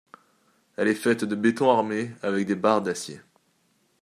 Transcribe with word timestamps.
Elle 0.77 0.87
est 0.87 0.95
faite 0.95 1.25
de 1.25 1.35
béton 1.35 1.69
armé 1.69 2.09
avec 2.23 2.47
des 2.47 2.55
barres 2.55 2.81
d'acier. 2.81 3.21